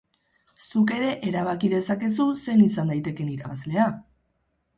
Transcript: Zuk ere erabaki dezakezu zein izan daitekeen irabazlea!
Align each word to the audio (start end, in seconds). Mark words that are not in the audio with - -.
Zuk 0.67 0.93
ere 0.95 1.11
erabaki 1.31 1.69
dezakezu 1.73 2.25
zein 2.47 2.65
izan 2.69 2.91
daitekeen 2.93 3.31
irabazlea! 3.37 3.87